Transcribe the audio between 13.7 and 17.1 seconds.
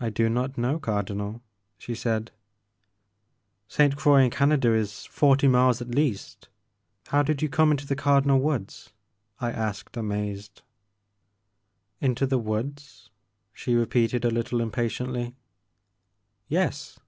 repeated a little im patiently. '*Yes."